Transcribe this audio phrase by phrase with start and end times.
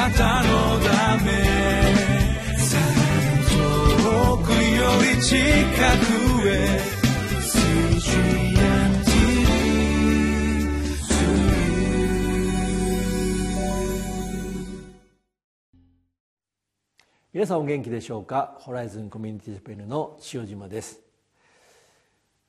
[0.00, 1.30] なたのため
[3.50, 4.56] 遠くよ
[5.14, 6.80] り近くへ
[17.34, 18.56] 皆さんお元気でしょうか？
[18.60, 21.00] ホライズンコミュニティチャペルの塩島です。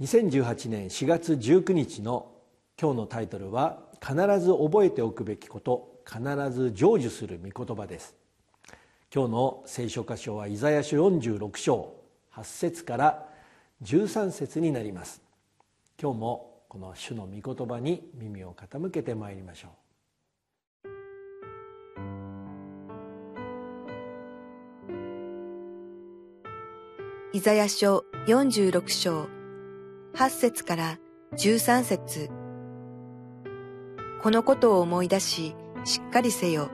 [0.00, 2.30] 2018年4月19日の
[2.78, 6.20] 今日のタイトルは必ず覚えておくべきこと必
[6.50, 8.14] ず成就する御言葉です。
[9.14, 11.94] 今日の聖書箇所はイザヤ書46章
[12.34, 13.28] 8節から
[13.82, 15.22] 13節になります。
[16.00, 19.70] 今日もこの主の御言葉に耳を傾けてまいりましょう。
[27.32, 29.28] イザヤ書46章
[30.14, 30.98] 8節から
[31.32, 32.37] 13節。
[34.20, 35.54] このことを思い出し、
[35.84, 36.70] しっかりせよ。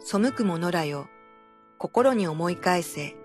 [0.00, 1.06] 背く者らよ、
[1.78, 3.16] 心に思い返せ。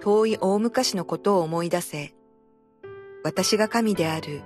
[0.00, 2.14] 遠い大昔のことを思い出せ。
[3.24, 4.42] 私が神である。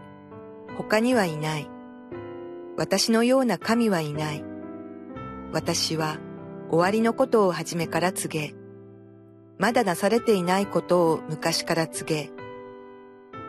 [0.78, 1.68] 他にはいない。
[2.78, 4.44] 私のような神はいない。
[5.52, 6.18] 私は
[6.70, 8.54] 終わりのことを初めから告げ、
[9.58, 12.30] まだなされていないことを昔から告げ、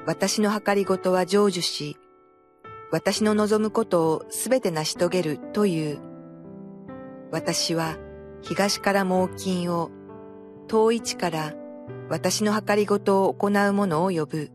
[0.06, 1.98] 私の計りごとは成就し、
[2.92, 6.00] 私の望むことをすべて成し遂げるという。
[7.32, 7.98] 私は
[8.42, 9.92] 東から猛禽を、
[10.68, 11.54] 遠い地から
[12.10, 14.52] 私の計りごとを行う者を呼ぶ。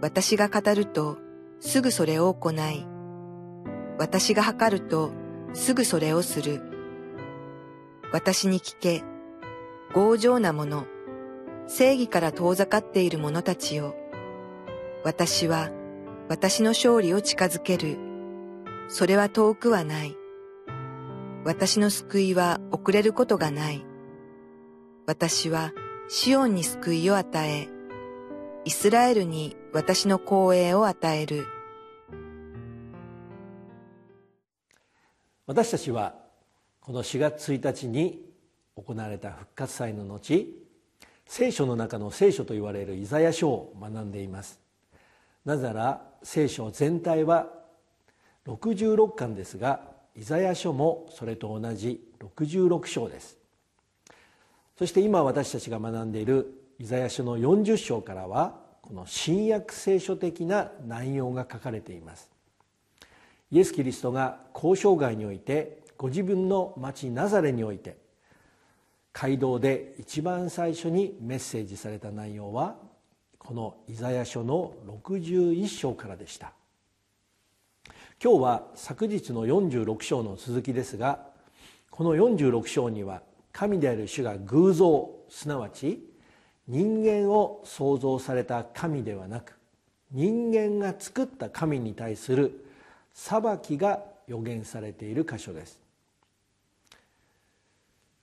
[0.00, 1.18] 私が語ると
[1.60, 2.86] すぐそれを行い、
[3.98, 5.12] 私が測ると
[5.52, 6.62] すぐそれをする。
[8.12, 9.02] 私に聞け、
[9.94, 10.86] 強情な者、
[11.66, 13.94] 正義から遠ざかっている者たちよ。
[15.04, 15.70] 私は
[16.26, 17.98] 私の勝利を近づける。
[18.88, 20.16] それは遠くはない。
[21.44, 23.84] 私の救いは遅れることがない。
[25.06, 25.72] 私は
[26.08, 27.68] シオンに救いを与え、
[28.64, 31.46] イスラエルに私の光栄を与える。
[35.46, 36.14] 私たちは
[36.80, 38.24] この4月1日に
[38.76, 40.46] 行われた復活祭の後
[41.26, 44.63] 聖書の中の聖書と言われるイザヤ書を学んでいます
[45.44, 47.48] なぜなら聖書全体は
[48.46, 49.80] 66巻ですが
[50.16, 53.38] イザヤ書もそれと同じ66章です。
[54.78, 62.30] そして今私たちが学んでいるイザヤ書の40章からはこの新約聖書的な内容が書かれています。
[63.50, 67.96] イエス・キリストが交渉外においてご自分の町ナザレにおいて
[69.12, 72.76] 街道で一番最初にメッセージされた内容は
[73.44, 74.72] このイザヤ書の
[75.04, 76.54] 61章からでした。
[78.22, 81.26] 今日は昨日の46章の続きですが
[81.90, 83.20] この46章には
[83.52, 86.02] 神である主が偶像すなわち
[86.68, 89.58] 人間を創造された神ではなく
[90.10, 92.64] 人間が作った神に対する
[93.12, 95.84] 裁きが予言されている箇所です。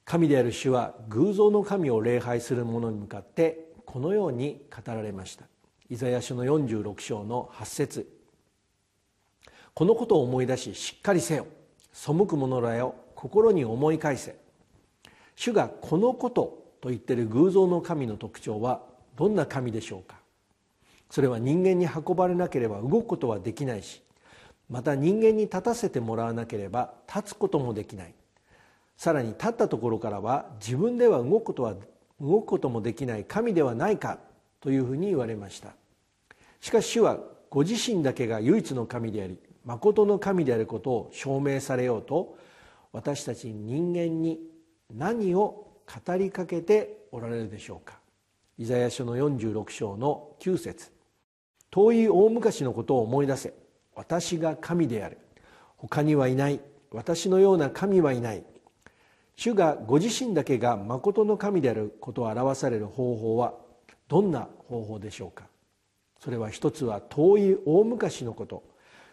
[0.04, 5.44] 神である主は偶像の神を礼拝する者に向かってこのように語られました。
[5.90, 8.08] イザヤ書の46章の8節。
[9.74, 11.46] このことを思い出ししっかりせよ。
[11.92, 14.38] 背く者らよ心に思い返せ。
[15.36, 18.82] 主がこのことと言っている偶像の神の特徴は
[19.18, 20.16] どんな神でしょうか。
[21.10, 24.02] それは人間に運ばれなければ動くことはできないし
[24.70, 28.14] また人間に立たせてもらわなければ立つこともできない。
[28.96, 31.76] さらに立ったところからは自分では動くことは
[32.22, 34.20] 動くこともできない神ではないか
[34.62, 35.74] というふうに言われました。
[36.60, 37.18] しかし主は
[37.50, 42.38] ご自身だけが唯一の神であり誠の神であることを証明されようと
[42.94, 44.40] 私たち人間に
[44.94, 45.68] 何を
[46.06, 48.00] 語りかけておられるでしょうか。
[48.58, 50.92] イザヤ書の46章の9節。
[51.70, 53.54] 遠い大昔のことを思い出せ。
[53.96, 55.18] 私が神である。
[55.78, 56.60] 他にはいない。
[56.92, 58.44] 私のような神はいない。
[59.42, 63.56] 主がご自身だけが誠の神であることを表される方法は
[64.08, 65.46] どんな方法でしょうか？
[66.20, 68.62] それは一つは遠い大昔のこと。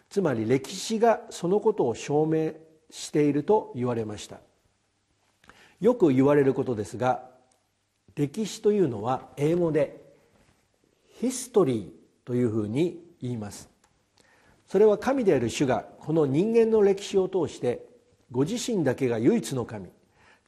[0.07, 2.51] つまり歴史がそのことを証明
[2.91, 4.37] していると言われました。
[5.81, 7.23] よく言われることですが
[8.13, 9.99] 歴史というのは英語で
[11.17, 11.89] ヒストリー
[12.27, 13.67] というふうに言います。
[14.67, 17.83] それは神である主がこの人間の歴史を通して
[18.31, 19.89] ご自身だけが唯一の神。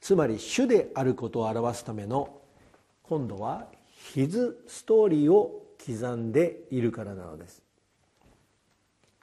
[0.02, 2.40] つまり主であることを表すための
[3.04, 3.68] 今度は
[4.12, 7.62] ヒズストーリーを刻んでいるからなのです。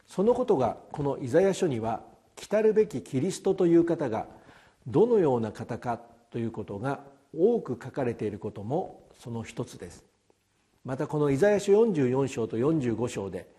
[0.08, 2.02] そのことがこのイザヤ書には
[2.38, 4.28] 来たるべきキリストという方が
[4.88, 6.00] どのような方か
[6.32, 7.02] ということが
[7.38, 10.06] 多く書かれていることもその一つです。
[10.86, 13.50] またこのイザヤ書44章と45章で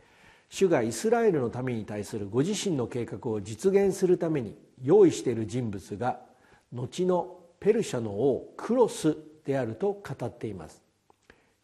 [0.49, 6.30] 主がイスラエルの民に対するご自身の計画を実現するために用意している人物が
[6.73, 10.83] 後のペルシャの王クロスであると語っています。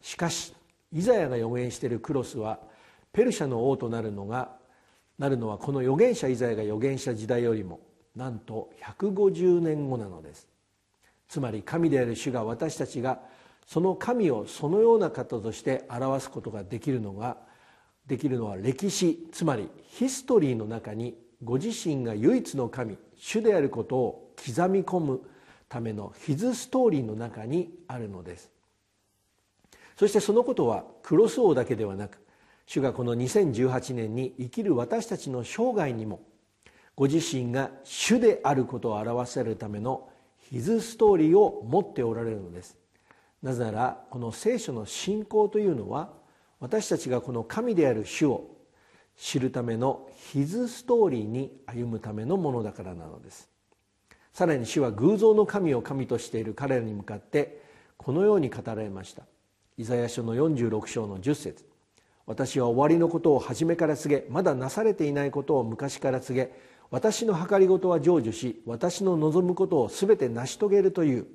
[0.01, 0.53] しかし
[0.93, 2.59] イザヤが予言しているクロスは
[3.11, 4.57] ペルシャの王となるのが
[5.17, 7.79] なるのはこの預言者イザヤが預言した時代よりも
[8.15, 10.47] なんと150年後なのです。
[11.27, 13.19] つまり神である主が私たちが
[13.65, 17.37] その神をそのような方として表すことができるのが
[18.07, 25.21] できるのは歴史つまりヒストリーの中にご自身が唯一の神主であることを刻み込む
[25.67, 28.51] ためのヒズストーリーの中にあるのです。
[29.97, 32.19] そしてそのことはクロス王だけではなく
[32.67, 36.21] 主がこの2018年に生きる私たちの生涯にも
[36.95, 40.09] ご自身が主であることを表せるための
[40.49, 42.77] ヒズストーリーを持っておられるのです。
[43.41, 46.11] なぜならこの聖書の信仰というのは
[46.59, 48.49] 私たちがこの神である主を
[49.15, 53.49] 知るためのヒズストーリーに歩むためのものだからなのです。
[54.37, 57.59] さらに主は偶像の神を神としている彼らに向かって
[57.97, 59.23] このように語られました。
[59.79, 61.65] イザヤ書の46章の10節。
[62.27, 66.51] 私は終わりのことを初めから告げまだなされていないことを昔から告げ
[66.91, 71.25] 私の計りごとは成就し私の望むことを全て成し遂げるという。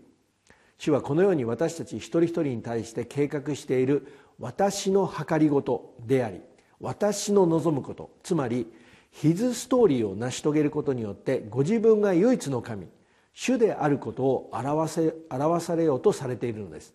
[0.79, 4.07] 主はこのように私たち一人一人に対して計画している
[4.39, 6.41] 私の計りごとであり
[6.79, 8.73] 私の望むことつまり
[9.13, 12.89] ヒズストーリーを成し遂げることによってご自分が唯一の神
[13.35, 16.95] 主であることを表せ表されようとされているのです。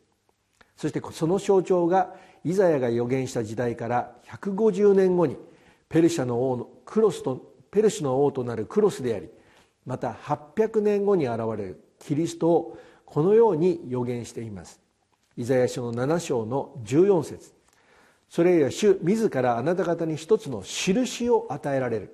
[0.76, 5.38] そしてその象徴がイザヤが予言した時代から150年後に
[5.90, 9.30] ペルシャの王のクロスとペルシの王となるクロスであり
[9.86, 14.82] また800年後に現れるキリストをこのように予言しています。
[15.38, 17.57] イザヤ書の7章の14節。
[18.30, 22.14] それや主自らあなた方に一つの印を与えられる。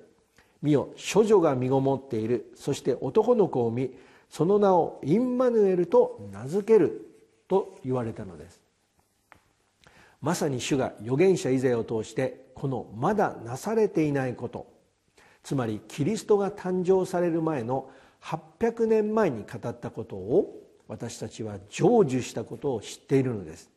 [0.62, 2.52] 見よ処女が身ごもっている。
[2.54, 3.90] そして男の子を見
[4.30, 7.10] その名をインマヌエルと名付ける。
[7.48, 8.60] と言われたのです。
[10.20, 14.66] まさに主が預言者イザヤを通してこのまだなされていないこと。
[15.42, 17.90] つまりキリストが誕生される前の
[18.22, 23.70] 800年前に語ったことを私たちは成就したことを知っているのです。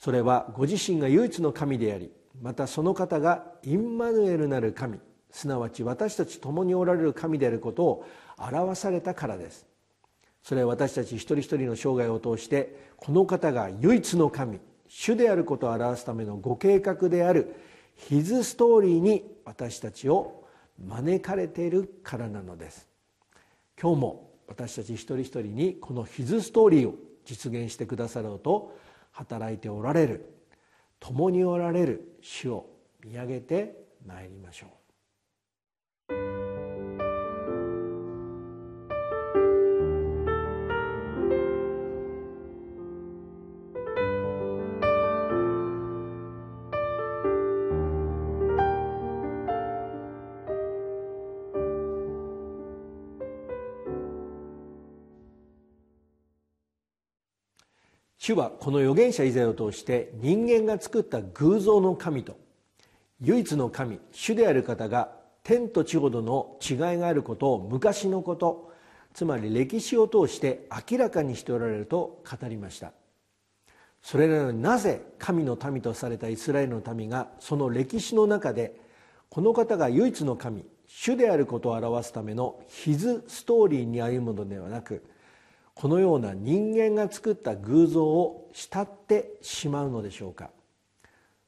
[0.00, 2.10] それはご自身が唯一の神であり
[2.40, 4.98] またその方がインマヌエルなる神
[5.30, 8.06] すなわち私たち共におられる神であることを
[8.38, 9.66] 表されたからです。
[10.42, 14.58] それは私たち一人一人の生涯を通してこの方が唯一の神
[14.88, 17.54] 主であることを表すためのご計画である
[17.94, 20.44] ヒズストーリーに私たちを
[20.82, 22.88] 招かれているからなのです。
[23.80, 26.94] 今日も私たち一人一人にこのヒズストーリーを
[27.26, 28.74] 実現してくださろうと
[29.12, 30.34] 働いておられる。
[30.98, 32.66] 共におられる主を
[33.04, 34.79] 見上げてまいりましょう。
[58.30, 62.36] 主はこの預言者以前を通して人間が作った偶像の神と
[63.20, 65.10] 唯一の神主である方が
[65.42, 68.72] 天と地ほどの違いがあることを昔のこと
[69.14, 72.92] つまり歴史を通して明らかにしておられると語りました。
[74.00, 78.76] それなのになぜ神の民とされたイスラエルの民がその歴史の中で
[79.28, 85.04] この方が唯一の神主であることを表すためのヒズストーリーに歩むのではなく
[85.80, 90.50] このような人間が作った偶像を慕ってしまうのでしょうか？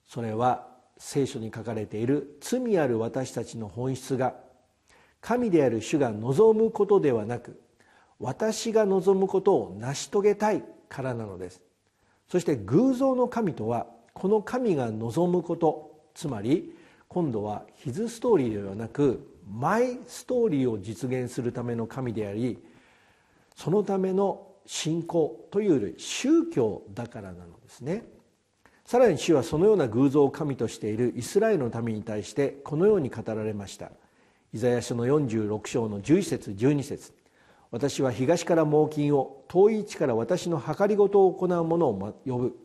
[0.09, 4.37] それは聖書に書かれている罪ある私たちの本質が
[5.21, 7.61] 神である主が望むことではなく
[8.21, 11.61] 私が望むことを成し遂げたいからなのです。
[12.31, 16.75] そして偶像の神とはこの神が望むことつまり
[17.07, 22.57] 今度はヒズストーリーではなくマイストーリーを実現するための神であり
[23.57, 28.05] そのための信仰というより宗教だからなのですね。
[28.85, 33.91] さらに主はそのような偶像を神としているイスラエルの民に対してこのように語られました。
[34.53, 37.13] イザヤ書の46章の11節12節。
[37.71, 42.57] 私は東から猛禽を遠い位置から私の計りごとを行う者を呼ぶ。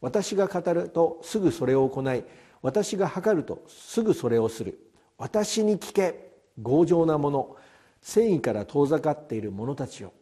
[0.00, 2.24] 私が語るとすぐそれを行い
[2.60, 4.78] 私が計るとすぐそれをする。
[5.18, 6.32] 私に聞け
[6.62, 7.56] 強情な者
[8.00, 10.12] 戦意から遠ざかっている者たちを。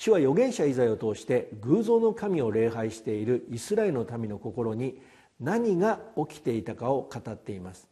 [0.00, 4.98] 主は預言者イザヤを通して偶像の神を礼拝しているイスラエルの民の心に
[5.38, 7.86] 何が起きていたかを語っています。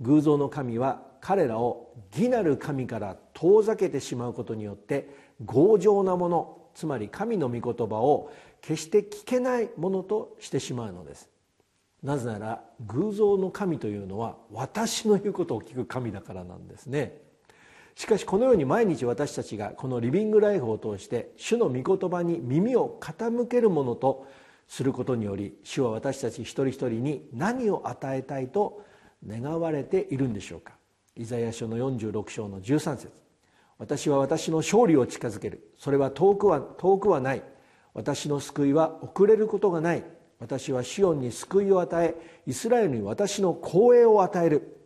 [0.00, 5.10] 偶像の神は彼らを義なる神から遠ざけてしまうことによって
[5.44, 11.28] 強情なものつまり神の御言葉を決して聞けないものとしてしまうのです。
[12.02, 17.20] なぜなら偶像の神というのは私の言うことを聞く神だからなんですね。
[17.94, 24.26] しかしこのように毎日私たちがこのリビングライフを通して主の御言葉に耳を傾けるものと
[24.66, 28.82] することにより主は私たち一人一人に何を与えたいと
[29.26, 30.74] 願われているんでしょうか。
[31.14, 33.10] イザヤ書の46章の13節。
[33.78, 35.72] 私は私の勝利を近づける。
[35.78, 37.42] それは遠くは遠くはない。
[37.94, 40.04] 私の救いは遅れることがない。
[40.38, 42.14] 私はシオンに救いを与え
[42.46, 44.81] イスラエルに私の光栄を与える。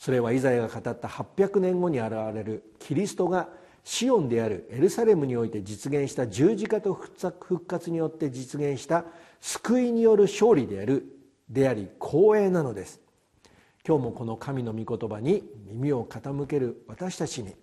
[0.00, 3.50] それはイザヤが語った800年後に現れるキリストが
[3.84, 9.04] シオンであるエルサレムにおいて実現した十字架と復活によって実現した
[9.42, 11.04] 救いによる勝利である
[11.50, 12.98] であり光栄なのです。
[13.86, 17.54] 今日もこの神の御言葉に耳を傾ける私たちに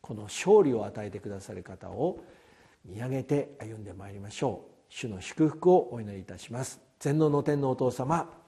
[0.00, 2.24] この勝利を与えてくださる方を
[2.84, 4.72] 見上げて歩んでまいりましょう。
[4.88, 6.80] 主の祝福をお祈りいたします。
[6.98, 8.42] 全能の天のお父様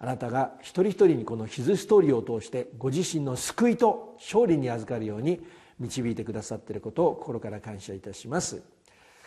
[0.00, 5.40] あなたが一人一人にこのヒズストーリーを通してご自身の救いと勝利に預かるように
[5.80, 8.62] 導いてくださっていることを心から感謝いたします。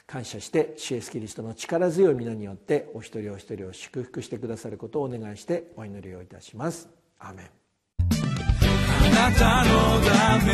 [0.08, 6.90] 感謝してシエスキリストの力強い皆によってお一人お一人を祝福してくださることをお願いしてお祈りをいたします。
[7.20, 7.50] アーメン。
[9.14, 10.54] あなたのため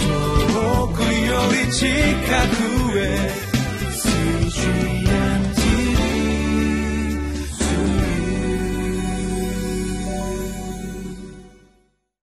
[0.00, 1.06] 遠くよ
[1.66, 1.86] り近
[2.90, 3.50] くへ